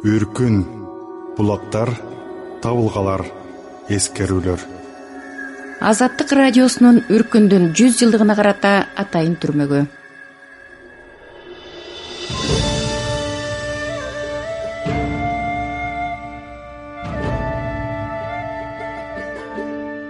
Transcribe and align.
үркүн 0.00 0.62
булактар 1.36 1.90
табылгалар 2.64 3.20
эскерүүлөр. 3.92 4.60
Азаттык 5.84 6.32
радиосунун 6.32 7.02
үркүндүн 7.12 7.74
жүз 7.76 7.98
жылдыгына 8.00 8.36
карата 8.38 8.70
атайын 8.96 9.34
түрмөгү. 9.42 9.82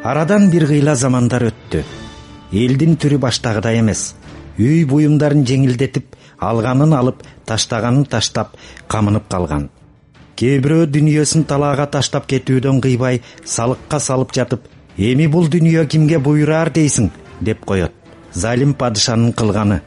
Арадан 0.07 0.49
бир 0.55 0.69
кыйла 0.71 0.95
замандар 0.95 1.49
өттү. 1.51 1.83
Элдин 2.55 2.95
түрү 2.95 3.19
баштагыдай 3.27 3.83
эмес. 3.83 4.15
Үй 4.55 4.87
буюмдарын 4.87 5.43
жеңилдетип 5.47 6.15
алганын 6.39 6.95
алып 6.95 7.27
таштаганын 7.51 8.07
таштап 8.07 8.55
камынып 8.87 9.27
калган 9.31 9.69
кээ 10.41 10.61
бирөө 10.65 10.87
дүнүйөсүн 10.89 11.43
талаага 11.45 11.85
таштап 11.95 12.25
кетүүдөн 12.33 12.79
кыйбай 12.85 13.19
салыкка 13.45 13.99
салып 14.01 14.31
жатып 14.33 14.69
эми 14.97 15.27
бул 15.29 15.51
дүнүйө 15.53 15.85
кимге 15.93 16.19
буйраар 16.19 16.71
дейсиң? 16.73 17.11
деп 17.41 17.65
коет. 17.65 17.93
Залим 18.33 18.73
падышанын 18.75 19.33
кылганы. 19.33 19.81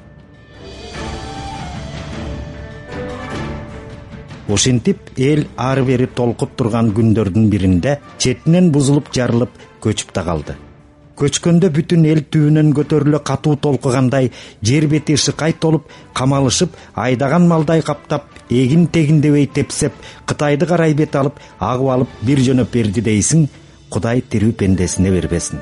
Ушинтип 4.47 4.99
эл 5.17 5.47
ары 5.57 5.85
бери 5.87 6.05
толкуп 6.05 6.53
турган 6.57 6.91
күндөрдүн 6.93 7.49
биринде 7.49 7.99
четинен 8.19 8.69
бузулуп 8.75 9.09
жарылып 9.15 9.57
көчүп 9.81 10.13
да 10.13 10.23
калды. 10.27 10.57
Көчкөндө 11.17 11.69
бүтүн 11.73 12.05
эл 12.09 12.23
түбүнөн 12.33 12.73
көтөрүлө 12.77 13.23
катуу 13.25 13.55
толкугандай 13.55 14.31
жер 14.61 14.87
бети 14.91 15.15
ышыкай 15.17 15.53
толуп 15.53 15.89
камалышып 16.13 16.77
айдаган 16.93 17.47
малдай 17.47 17.81
каптап 17.81 18.32
эгин 18.61 18.87
тегиндебей 18.87 19.47
тепсеп 19.47 19.93
кытайды 20.29 20.69
карай 20.69 20.93
бет 20.93 21.15
алып 21.15 21.41
агып 21.59 21.93
алып 21.97 22.17
бир 22.21 22.41
жөнөп 22.47 22.71
берди 22.73 23.01
дейсиң 23.01 23.47
кудай 23.89 24.21
тирүү 24.21 24.53
пендесине 24.61 25.11
бербесин. 25.13 25.61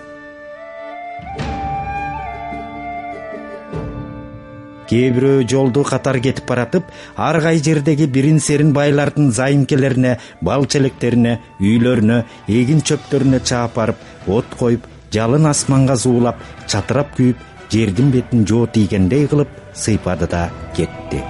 Кээ 4.92 5.12
бирөө 5.16 5.44
жолду 5.48 5.86
катар 5.88 6.18
кетип 6.20 6.50
баратып 6.50 6.90
ар 7.16 7.40
кай 7.40 7.62
жердеги 7.64 8.10
бирин 8.12 8.42
серин 8.44 8.74
байлардын 8.76 9.32
зайымкелерине 9.38 10.18
бал 10.44 10.68
челектерине 10.68 11.38
үйлөрүнө 11.64 12.20
эгин 12.60 12.84
чөптөрүнө 12.84 13.40
чаап 13.40 13.80
барып 13.80 14.04
от 14.28 14.60
коюп 14.60 14.92
жалын 15.16 15.48
асманга 15.56 15.96
зуулап 15.96 16.44
чатырап 16.68 17.16
күйүп 17.16 17.70
жердин 17.72 18.12
бетин 18.12 18.48
жоо 18.48 18.66
тийгендей 18.68 19.30
кылып 19.32 19.62
сыйпады 19.86 20.28
да 20.28 20.50
кетти 20.76 21.24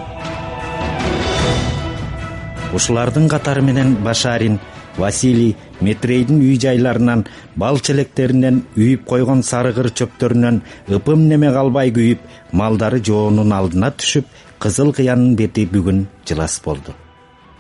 ушулардын 2.74 3.28
катары 3.30 3.62
менен 3.62 3.96
башарин 4.04 4.60
василий 4.98 5.56
метрейдин 5.82 6.42
үй 6.42 6.58
жайларынан 6.60 7.26
бал 7.56 7.80
челектеринен 7.80 8.64
үйүп 8.78 9.06
койгон 9.12 9.44
сары 9.44 9.74
кыр 9.74 9.92
чөптөрүнөн 9.92 10.62
ыпым 10.98 11.28
неме 11.28 11.52
калбай 11.56 11.92
күйүп 11.96 12.26
малдары 12.62 13.02
жоонун 13.04 13.54
алдына 13.56 13.92
түшүп 14.00 14.26
кызыл 14.60 14.92
кыянын 14.98 15.36
бети 15.36 15.66
бүгүн 15.66 16.06
жылас 16.28 16.60
болду. 16.64 16.94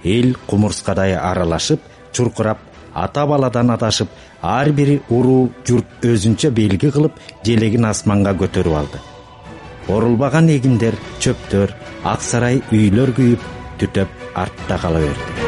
Эл 0.03 0.35
кумурскадай 0.47 1.15
аралашып 1.15 1.79
чуркурап 2.13 2.59
ата 2.93 3.25
баладан 3.25 3.71
адашып 3.71 4.09
ар 4.41 4.71
бир 4.71 4.99
уруу 5.09 5.51
журт 5.67 6.03
өзүнчө 6.03 6.51
белги 6.51 6.91
кылып 6.91 7.19
желегин 7.45 7.85
асманга 7.85 8.35
көтөрүп 8.43 8.77
алды. 8.81 8.99
Орулбаган 9.89 10.49
эгиндер 10.49 10.95
чөптөр 11.19 11.73
ак 12.03 12.21
сарай 12.21 12.61
үйлөр 12.71 13.15
күйүп 13.17 13.60
түтөп 13.81 14.35
артта 14.37 14.77
кала 14.81 14.99
берди. 15.01 15.41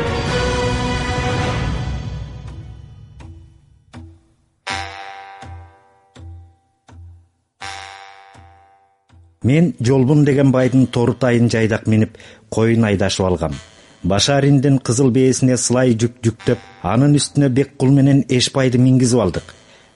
Мен 9.44 9.74
жолбун 9.84 10.24
деген 10.26 10.52
байдын 10.52 10.88
торутайын 10.88 11.50
жайдак 11.52 11.86
минип 11.88 12.18
коюн 12.50 12.86
айдашып 12.88 13.26
алгам. 13.28 13.58
Башариндин 14.04 14.80
кызыл 14.80 15.12
бээсине 15.12 15.58
сылай 15.58 15.94
жүк 16.00 16.22
жүктөп 16.24 16.64
анын 16.82 17.18
үстүнө 17.20 17.50
бек 17.50 17.76
кул 17.78 17.92
менен 17.92 18.24
эшбайды 18.30 18.80
мингизип 18.80 19.20
алдык. 19.20 19.44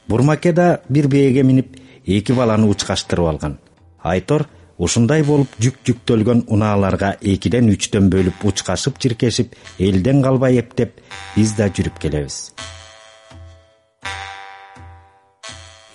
Бурмаке 0.07 0.51
да 0.53 0.81
бир 0.89 1.07
бээге 1.07 1.43
минип 1.43 1.77
эки 2.05 2.35
баланы 2.35 2.67
учкаштырып 2.67 3.27
алган. 3.27 3.57
Айтор 4.03 4.47
ушундай 4.77 5.23
болуп 5.27 5.55
жүк 5.63 5.81
жүктөлгөн 5.87 6.45
унааларга 6.53 7.15
экиден 7.21 7.71
үчтөн 7.73 8.09
бөлүп 8.13 8.45
учкашып 8.51 8.99
чиркешип 9.03 9.55
элден 9.79 10.21
калбай 10.25 10.59
эптеп 10.61 11.01
биз 11.35 11.55
да 11.57 11.69
жүрүп 11.69 11.99
келебиз. 12.03 12.37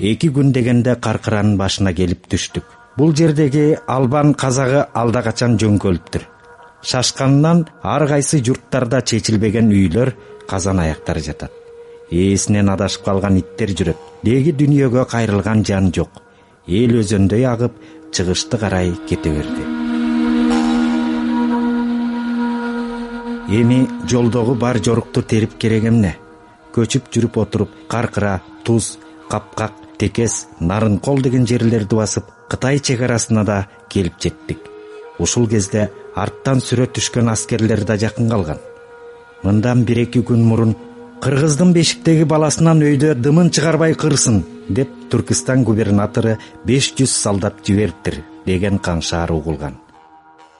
Эки 0.01 0.33
күн 0.35 0.51
дегенде 0.53 0.97
каркыранын 0.99 1.57
башына 1.61 1.95
келип 1.95 2.27
түштүк. 2.27 2.67
Бул 2.99 3.15
жердеги 3.17 3.77
албан 3.87 4.35
казагы 4.35 4.87
алда 4.93 5.23
качан 5.23 5.57
жөңкөлүптүр 5.63 6.29
шашканынан 6.83 7.67
ар 7.83 8.07
кайсы 8.09 8.43
журттарда 8.45 9.03
чечилбеген 9.03 9.71
үйлөр 9.71 10.13
казан 10.49 10.81
аяктар 10.83 11.21
жатат. 11.23 11.53
Ээсинен 12.11 12.69
адашып 12.69 13.05
калган 13.07 13.39
иттер 13.39 13.73
жүрөт. 13.79 13.99
Деги 14.23 14.53
дүнүйөгө 14.53 15.07
кайрылган 15.09 15.65
жан 15.65 15.93
жок. 15.95 16.21
Эл 16.67 16.99
өзөндөй 17.01 17.47
агып 17.49 17.79
чыгышты 18.13 18.59
карай 18.59 18.93
кете 19.09 19.31
берди. 19.31 19.65
Эми 23.61 23.89
жолдогу 24.09 24.55
бар 24.55 24.79
жорукту 24.79 25.23
терип 25.23 25.59
керек 25.59 25.85
эмне 25.85 26.17
көчүп 26.73 27.09
жүрүп 27.13 27.39
отуруп 27.43 27.73
каркыра 27.89 28.41
туз 28.65 28.99
капкак 29.29 29.73
текес 29.99 30.47
нарынкол 30.61 31.21
деген 31.23 31.47
жерлерди 31.47 31.97
басып 31.97 32.31
кытай 32.49 32.79
чек 32.79 33.03
арасына 33.03 33.45
да 33.45 33.67
келип 33.89 34.21
жеттик. 34.21 34.59
Ушул 35.19 35.49
кезде 35.49 35.91
арттан 36.15 36.61
сүрө 36.61 36.89
түшкөн 36.97 37.29
аскерлер 37.33 37.85
да 37.85 37.99
жакын 38.01 38.29
калган. 38.31 38.59
Мындан 39.43 39.85
бир 39.85 40.05
эки 40.05 40.23
күн 40.25 40.45
мурун 40.49 40.77
кыргыздын 41.23 41.71
бешиктеги 41.71 42.25
баласынан 42.27 42.81
өйдө 42.83 43.13
дымын 43.15 43.53
чыгарбай 43.55 43.93
кырсын 43.95 44.41
деп 44.77 44.91
түркистан 45.11 45.61
губернатору 45.63 46.33
беш 46.67 46.89
жүз 46.99 47.13
солдат 47.15 47.61
жибериптир 47.63 48.17
деген 48.47 48.81
каңшаар 48.83 49.31
угулган. 49.31 49.77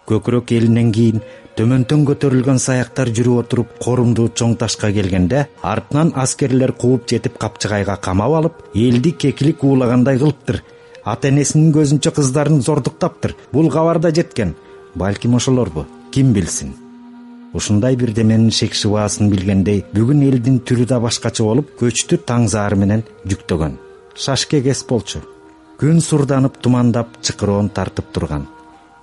Көкүрөк 0.07 0.53
элинен 0.55 0.93
кийин 0.95 1.19
төмөндөн 1.59 2.05
көтөрүлгөн 2.11 2.63
саяктар 2.63 3.11
жүрүп 3.17 3.41
отуруп 3.41 3.73
корумдуу 3.83 4.29
чоң 4.39 4.55
ташка 4.61 4.93
келгенде 4.95 5.49
артынан 5.73 6.15
аскерлер 6.25 6.75
кууп 6.85 7.11
жетип 7.11 7.43
капчыгайга 7.43 7.99
камап 8.07 8.37
алып 8.39 8.63
элди 8.75 9.17
кекилик 9.25 9.65
уулагандай 9.65 10.23
кылыптыр. 10.23 10.63
Ата 11.05 11.33
энесинин 11.35 11.75
көзүнчө 11.75 12.15
кыздарын 12.15 12.63
зордуктаптыр. 12.63 13.35
Бул 13.51 13.71
кабар 13.71 13.99
да 13.99 14.15
жеткен. 14.15 14.55
Балким 14.95 15.35
ошолорбу? 15.35 15.87
Ким 16.13 16.33
билсин 16.33 16.77
ушундай 17.55 17.97
бирдеменин 17.97 18.51
шек 18.51 18.75
шыбаасын 18.75 19.31
билгендей 19.33 19.83
бүгүн 19.95 20.23
элдин 20.29 20.61
түрү 20.67 20.87
да 20.93 21.01
башкача 21.05 21.45
болуп 21.45 21.75
көчтү 21.81 22.19
таң 22.29 22.49
заары 22.53 22.79
менен 22.83 23.05
жүктөгөн. 23.29 23.77
Шашке 24.17 24.63
кес 24.65 24.85
болчу 24.89 25.23
күн 25.81 26.01
сурданып 26.01 26.61
тумандап 26.63 27.19
чыкыроон 27.27 27.69
тартып 27.77 28.13
турган. 28.15 28.47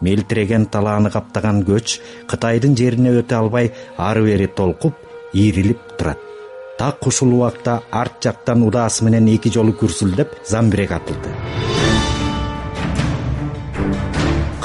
Мелтиреген 0.02 0.66
талааны 0.72 1.12
каптаган 1.12 1.66
көч 1.68 2.00
кытайдын 2.32 2.78
жерине 2.80 3.12
өтө 3.20 3.36
албай 3.42 3.74
ары 3.98 4.24
бери 4.30 4.48
толкуп 4.48 4.96
ийрилип 5.34 5.82
турат. 5.98 6.22
Так 6.80 7.06
ушул 7.08 7.34
убакта 7.36 7.82
арт 7.92 8.24
жактан 8.24 8.64
удаасы 8.64 9.04
менен 9.04 9.28
эки 9.36 9.52
жолу 9.52 9.76
күрсүлдөп 9.76 10.40
замбирек 10.48 10.96
атылды 10.96 11.79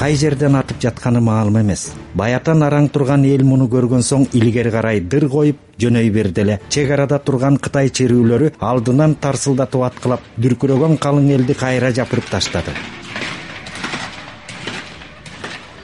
кай 0.04 0.18
жерден 0.20 0.52
атып 0.58 0.82
жатканы 0.84 1.20
маалым 1.24 1.54
эмес. 1.62 1.82
Баятан 2.20 2.60
араң 2.66 2.90
турган 2.92 3.22
эл 3.24 3.40
муну 3.48 3.70
көргөн 3.72 4.02
соң 4.04 4.26
илгери 4.36 4.68
карай 4.74 5.00
дыр 5.00 5.24
коюп 5.32 5.62
жөнөй 5.80 6.10
берди 6.12 6.42
эле. 6.42 6.58
Чек 6.68 6.92
арада 6.92 7.16
турган 7.24 7.56
кытай 7.56 7.88
черүүлөрү 7.88 8.50
алдынан 8.60 9.14
тарсылдатып 9.24 9.86
аткылап 9.88 10.28
дүркүрөгөн 10.36 10.98
калың 11.06 11.32
элди 11.38 11.56
кайра 11.56 11.88
жапырып 11.96 12.28
таштады. 12.34 12.76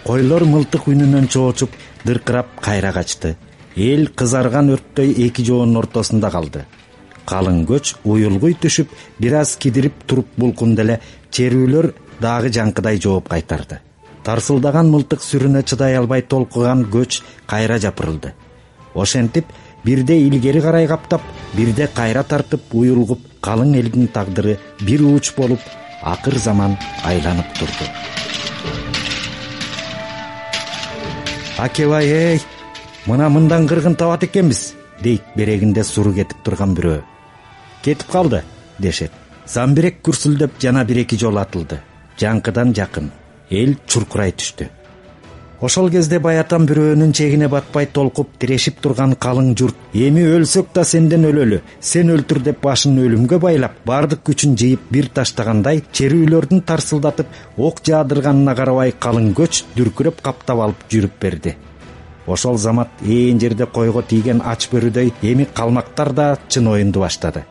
Койлор 0.04 0.44
мылтык 0.52 0.92
үнүнөн 0.92 1.32
чоочуп 1.32 1.80
дыркырап 2.04 2.60
кайра 2.60 2.92
качты. 2.92 3.38
Эл 3.74 4.10
кызарган 4.12 4.68
өрттөй 4.76 5.16
эки 5.28 5.48
жоонун 5.48 5.80
ортосунда 5.80 6.28
калды. 6.28 6.66
Калың 7.24 7.64
көч 7.64 7.96
уюлгуй 8.04 8.60
түшүп 8.60 8.92
бир 9.18 9.40
аз 9.46 9.56
кидирип 9.56 10.04
туруп 10.04 10.34
булкунду 10.36 10.84
эле. 10.84 11.00
Черүүлөр 11.30 11.94
дагы 12.20 12.52
жаңкыдай 12.52 13.00
жооп 13.00 13.32
кайтарды 13.32 13.86
тарсылдаган 14.30 14.86
мылтык 14.92 15.24
сүрүнө 15.26 15.64
чыдай 15.66 15.96
албай 15.98 16.22
толкуган 16.22 16.84
көч 16.94 17.16
кайра 17.50 17.80
жапырылды. 17.82 18.30
Ошентип 18.94 19.46
бирде 19.84 20.20
илгери 20.22 20.60
карай 20.62 20.86
каптап 20.86 21.22
бирде 21.56 21.88
кайра 21.94 22.22
тартып 22.22 22.62
уюлгуп 22.70 23.24
калың 23.42 23.74
элдин 23.80 24.06
тагдыры 24.06 24.58
бир 24.86 25.02
ууч 25.02 25.32
болуп 25.34 25.58
акыр 26.02 26.38
заман 26.38 26.76
айланып 27.02 27.58
турду. 27.58 27.90
Акебай 31.58 32.06
эй 32.06 32.40
мына 33.06 33.28
мындан 33.28 33.66
кыргын 33.66 33.96
табат 33.96 34.28
экенбиз 34.28 34.76
дейт 35.02 35.24
берегинде 35.34 35.82
суру 35.84 36.14
кетип 36.14 36.44
турган 36.44 36.76
бирөө. 36.78 37.00
Кетип 37.82 38.06
калды 38.12 38.44
дешет. 38.78 39.10
Замбирек 39.46 40.04
күрсүлдөп 40.06 40.60
жана 40.62 40.84
бир 40.84 41.02
эки 41.02 41.18
жолу 41.18 41.42
атылды. 41.42 41.80
Жаңкыдан 42.20 42.76
жакын 42.76 43.10
эл 43.50 43.74
чуркурай 43.86 44.32
түштү. 44.32 44.68
Ошол 45.60 45.90
кезде 45.92 46.18
баятан 46.24 46.64
бирөөнүн 46.64 47.10
чегине 47.12 47.48
батпай 47.52 47.84
толкуп 47.96 48.30
тирешип 48.40 48.78
турган 48.80 49.12
калың 49.24 49.50
журт 49.60 49.76
эми 49.92 50.22
өлсөк 50.36 50.70
да 50.72 50.86
сенден 50.88 51.26
өлөлү 51.28 51.58
сен 51.90 52.14
өлтүр 52.14 52.40
деп 52.46 52.62
башын 52.64 52.96
өлүмгө 53.02 53.40
байлап 53.44 53.76
баардык 53.90 54.24
күчүн 54.30 54.56
жыйып 54.62 54.88
бир 54.96 55.10
таштагандай 55.18 55.82
черүүлөрдүн 55.92 56.64
тарсылдатып 56.72 57.60
ок 57.68 57.84
жаадырганына 57.90 58.56
карабай 58.56 58.96
калың 59.06 59.34
көч 59.36 59.64
дүркүрөп 59.76 60.24
каптап 60.24 60.64
алып 60.64 60.88
жүрүп 60.88 61.20
берди. 61.20 61.56
Ошол 62.26 62.56
замат 62.56 63.04
ээн 63.04 63.40
жерде 63.40 63.66
койго 63.66 64.00
тийген 64.00 64.40
ач 64.40 64.70
бөрүдөй 64.72 65.12
эми 65.22 65.44
калмактар 65.44 66.14
да 66.14 66.36
чын 66.48 66.72
оюнду 66.72 67.04
баштады 67.04 67.44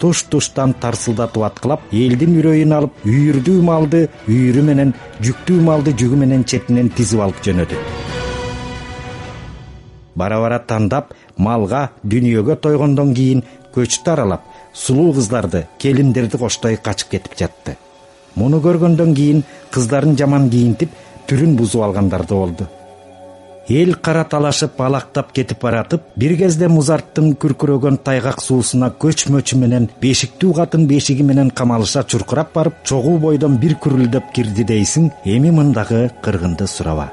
туш 0.00 0.22
туштан 0.30 0.74
тарсылдатып 0.80 1.44
аткылап 1.48 1.82
элдин 1.92 2.36
үрөйүн 2.40 2.74
алып 2.78 3.06
үйүрдүү 3.06 3.62
малды 3.68 4.02
үйүрү 4.28 4.64
менен 4.68 4.94
жүктүү 5.24 5.62
малды 5.68 5.94
жүгү 6.02 6.20
менен 6.22 6.44
четинен 6.44 6.90
тизип 6.96 7.22
алып 7.24 7.42
жөнөдү. 7.46 7.80
Бара 10.16 10.40
бара 10.40 10.58
тандап 10.58 11.12
малга 11.36 11.90
дүнүйөгө 12.04 12.56
тойгондон 12.64 13.12
кийин 13.14 13.42
көчтү 13.74 14.14
аралап 14.14 14.46
сулуу 14.72 15.12
кыздарды 15.16 15.66
келиндерди 15.78 16.38
коштой 16.40 16.76
качып 16.76 17.16
кетип 17.16 17.36
жатты. 17.38 17.76
Муну 18.34 18.62
көргөндөн 18.64 19.14
кийин 19.16 19.44
кыздарын 19.72 20.16
жаман 20.16 20.50
кийинтип 20.50 20.90
түрүн 21.28 21.56
бузуп 21.56 21.84
алгандар 21.88 22.24
да 22.24 22.34
болду 22.34 22.68
эл 23.68 23.94
кара 23.94 24.22
талашып 24.24 24.80
алактап 24.80 25.32
кетип 25.34 25.62
баратып 25.62 26.02
бир 26.16 26.36
кезде 26.38 26.68
музарттын 26.70 27.32
күркүрөгөн 27.42 27.98
тайгак 28.06 28.40
суусуна 28.42 28.92
көч 29.04 29.26
мөчү 29.34 29.58
менен 29.58 29.88
бешиктүү 30.02 30.52
катын 30.60 30.86
бешиги 30.86 31.26
менен 31.26 31.50
камалыша 31.50 32.04
чуркурап 32.06 32.54
барып 32.54 32.80
чогуу 32.84 33.18
бойдон 33.18 33.58
бир 33.58 33.74
күрүлдөп 33.82 34.32
кирди 34.32 34.64
дейсиң 34.70 35.10
эми 35.24 35.50
мындагы 35.50 36.10
кыргынды 36.22 36.70
сураба 36.70 37.10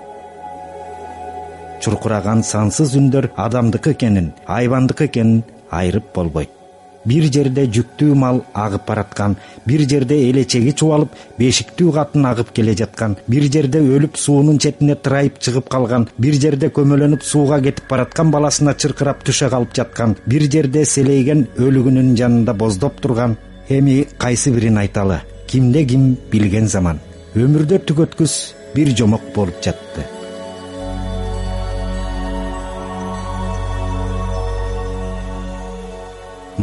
чуркураган 1.81 2.43
сансыз 2.43 2.93
үндөр 3.01 3.31
адамдыкы 3.35 3.97
экенин 3.97 4.33
айбандыкы 4.45 5.09
экенин 5.09 5.41
айрып 5.71 6.13
болбойт 6.13 6.62
бир 7.05 7.27
жерде 7.35 7.65
жүктүү 7.77 8.15
мал 8.15 8.41
агып 8.53 8.85
бараткан 8.87 9.35
бир 9.67 9.83
жерде 9.89 10.17
элечеги 10.29 10.73
чубалып 10.79 11.15
бешиктүү 11.39 11.93
катын 11.97 12.27
агып 12.31 12.53
келе 12.55 12.75
жаткан 12.81 13.17
бир 13.27 13.47
жерде 13.55 13.81
өлүп 13.95 14.17
суунун 14.25 14.59
четине 14.65 14.95
тырайып 14.95 15.39
чыгып 15.43 15.69
калган 15.75 16.07
бир 16.17 16.39
жерде 16.45 16.71
көмөлөнүп 16.77 17.25
сууга 17.27 17.59
кетип 17.67 17.89
бараткан 17.89 18.31
баласына 18.31 18.75
чыркырап 18.85 19.25
түшө 19.27 19.49
калып 19.53 19.75
жаткан 19.79 20.17
бир 20.25 20.47
жерде 20.55 20.85
селейген 20.85 21.47
өлүгүнүн 21.57 22.15
жанында 22.19 22.53
боздоп 22.53 23.01
турган. 23.01 23.37
Эми 23.69 24.03
кайсы 24.17 24.51
бирин 24.51 24.77
айталы? 24.77 25.21
Кимде 25.47 25.85
ким 25.85 26.17
билген 26.31 26.67
заман. 26.67 26.99
Өмүрдө 27.35 27.79
түк 27.87 28.03
өткүс 28.07 28.35
бир 28.75 28.91
жомок 28.97 29.31
болуп 29.35 29.63
жатты 29.63 30.12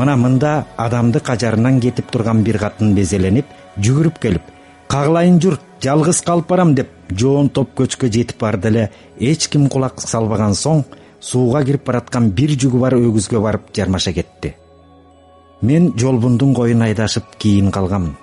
мына 0.00 0.14
мында 0.16 0.52
адамдык 0.86 1.30
ажарынан 1.34 1.80
кетип 1.84 2.10
турган 2.12 2.44
бир 2.46 2.58
катын 2.62 2.94
безеленип 2.98 3.50
жүгүрүп 3.86 4.20
келип 4.22 4.54
кагылайын 4.92 5.40
журт 5.42 5.66
жалгыз 5.84 6.20
калып 6.28 6.48
барам 6.52 6.74
деп 6.78 6.88
жоон 7.22 7.48
топ 7.56 7.74
көчкө 7.78 8.10
жетип 8.16 8.40
барды 8.40 8.68
эле 8.68 8.88
эч 9.32 9.48
ким 9.52 9.68
кулак 9.74 10.00
салбаган 10.02 10.56
соң 10.62 10.84
сууга 11.30 11.62
кирип 11.64 11.84
бараткан 11.86 12.30
бир 12.38 12.56
жүгү 12.64 12.80
бар 12.84 12.96
өгүзгө 12.98 13.42
барып 13.46 13.70
жармаша 13.76 14.12
кетти. 14.16 14.54
Мен 15.62 15.92
жолбундун 16.00 16.54
коюн 16.54 16.82
айдашып 16.86 17.36
кийин 17.38 17.70
калганмын 17.70 18.16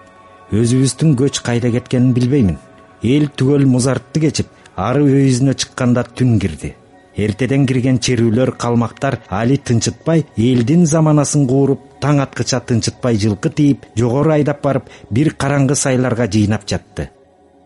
өзүбүздүн 0.52 1.16
көч 1.20 1.42
кайда 1.44 1.72
кеткенин 1.72 2.14
билбеймин. 2.14 2.58
Эл 3.04 3.30
түгөл 3.38 3.68
музартты 3.70 4.24
кечип 4.24 4.48
ары 4.76 5.04
өйүзүнө 5.06 5.54
чыкканда 5.54 6.04
түн 6.18 6.40
кирди 6.42 6.74
эртеден 7.18 7.66
кирген 7.66 8.00
черүүлөр 8.00 8.54
калмактар 8.62 9.20
али 9.30 9.58
тынчытпай 9.58 10.26
элдин 10.38 10.86
заманасын 10.86 11.48
кууруп 11.50 11.82
таң 12.02 12.22
аткыча 12.24 12.62
тынчытпай 12.70 13.18
жылкы 13.18 13.50
тийип 13.50 13.86
жогору 13.98 14.36
айдап 14.36 14.62
барып 14.62 14.92
бир 15.10 15.34
караңгы 15.34 15.76
сайларга 15.76 16.30
жыйнап 16.30 16.68
жатты. 16.70 17.10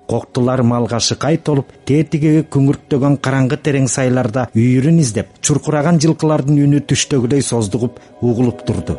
Коктулар 0.08 0.64
малга 0.64 1.00
шыкай 1.00 1.38
толуп 1.38 1.70
тетиги 1.86 2.42
күңүрттөгөн 2.52 3.18
караңгы 3.26 3.60
терең 3.64 3.88
сайларда 3.92 4.48
үйүрүн 4.56 5.00
издеп 5.04 5.38
чуркураган 5.42 6.02
жылкылардын 6.04 6.60
үнү 6.66 6.82
түштөгүдөй 6.88 7.46
создугуп 7.48 8.00
угулуп 8.22 8.66
турду. 8.68 8.98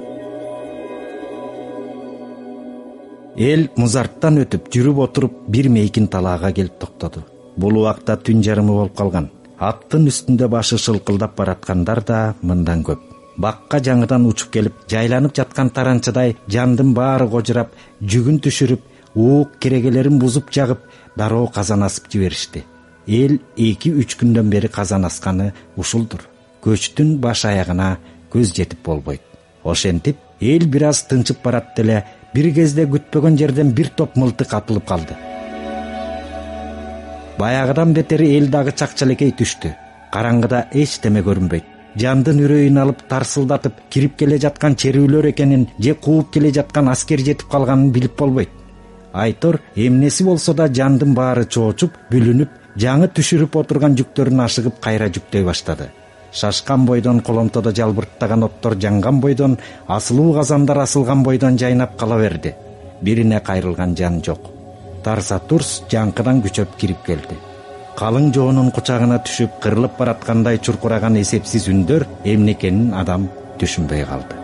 Эл 3.36 3.68
музарттан 3.76 4.40
өтүп 4.44 4.72
жүрүп 4.72 5.04
отуруп 5.08 5.44
бир 5.48 5.68
мейкин 5.72 6.08
талаага 6.12 6.52
келип 6.52 6.80
токтоду. 6.80 7.24
Бул 7.56 7.80
убакта 7.80 8.16
түн 8.16 8.44
жарымы 8.44 8.72
болуп 8.76 8.96
калган 8.96 9.30
аттын 9.62 10.08
үстүндө 10.10 10.48
башы 10.50 10.76
шылкылдап 10.82 11.36
бараткандар 11.38 12.00
да 12.02 12.18
мындан 12.42 12.82
көп. 12.86 13.00
Бакка 13.38 13.78
жаңыдан 13.86 14.26
учуп 14.26 14.50
келип 14.56 14.80
жайланып 14.90 15.36
жаткан 15.38 15.70
таранчыдай 15.76 16.34
жандын 16.54 16.90
баары 16.96 17.28
кожурап 17.30 17.76
жүгүн 18.02 18.40
түшүрүп 18.42 18.82
уук 19.14 19.54
керегелерин 19.62 20.18
бузуп 20.18 20.50
жагып 20.52 20.82
дароо 21.16 21.46
казан 21.46 21.86
асып 21.86 22.10
жиберишти. 22.10 22.64
Эл 23.06 23.38
эки 23.56 23.94
үч 23.94 24.18
күндөн 24.18 24.50
бери 24.50 24.68
казан 24.68 25.06
асканы 25.06 25.52
ушулдур. 25.76 26.26
Көчтүн 26.64 27.18
баш 27.22 27.44
аягына 27.46 27.96
көз 28.34 28.54
жетип 28.56 28.82
болбойт. 28.84 29.22
Ошентип 29.64 30.18
эл 30.40 30.66
бир 30.66 30.88
аз 30.90 31.06
тынчып 31.06 31.42
баратты 31.44 31.86
эле 31.86 32.04
бир 32.34 32.50
кезде 32.54 32.88
күтпөгөн 32.90 33.38
жерден 33.38 33.70
бир 33.70 33.94
топ 33.96 34.16
мылтык 34.16 34.54
атылып 34.58 34.88
калды 34.88 35.31
баягыдан 37.42 37.92
бетер 37.96 38.22
эл 38.22 38.46
дагы 38.54 38.72
чакчалекей 38.78 39.32
түштү. 39.38 39.72
Караңгыда 40.14 40.66
эчтеме 40.82 41.22
көрүнбөйт. 41.26 41.66
Жандын 42.02 42.38
үрөйүн 42.44 42.78
алып 42.82 43.02
тарсылдатып 43.10 43.80
кирип 43.92 44.14
келе 44.20 44.38
жаткан 44.44 44.76
черүүлөр 44.82 45.28
экенин 45.32 45.66
же 45.78 45.94
кууп 46.04 46.30
келе 46.34 46.52
жаткан 46.58 46.88
аскер 46.92 47.20
жетип 47.26 47.48
калганын 47.52 47.90
билип 47.96 48.14
болбойт. 48.18 48.52
Айтор 49.12 49.60
эмнеси 49.74 50.24
болсо 50.24 50.54
да 50.54 50.68
жандын 50.68 51.14
баары 51.18 51.44
чоочуп 51.44 51.98
бүлүнүп 52.12 52.78
жаңы 52.84 53.10
түшүрүп 53.16 53.58
отурган 53.60 53.98
жүктөрүн 53.98 54.46
ашыгып 54.46 54.80
кайра 54.86 55.10
жүктөй 55.16 55.44
баштады. 55.44 55.90
Шашкан 56.32 56.86
бойдон 56.86 57.20
коломтодо 57.20 57.74
жалбырттаган 57.76 58.48
оттор 58.48 58.78
жанган 58.80 59.20
бойдон 59.20 59.58
асылуу 59.98 60.32
казандар 60.38 60.86
асылган 60.86 61.22
бойдон 61.22 61.58
жайнап 61.58 61.98
кала 61.98 62.18
берди. 62.24 62.54
Бирине 63.02 63.40
кайрылган 63.40 63.96
жан 63.96 64.22
жок 64.24 64.51
тарса 65.06 65.38
турс 65.38 65.80
жаңкыдан 65.92 66.42
күчөп 66.44 66.76
кирип 66.80 67.02
келди. 67.06 67.38
Калың 67.98 68.30
жоонун 68.34 68.70
кучагына 68.74 69.18
түшүп 69.26 69.58
кырылып 69.64 69.98
бараткандай 69.98 70.58
чуркураган 70.58 71.20
эсепсиз 71.20 71.68
үндөр 71.72 72.06
эмне 72.24 72.56
экенин 72.56 72.94
адам 72.96 73.28
түшүнбөй 73.60 74.06
калды 74.08 74.41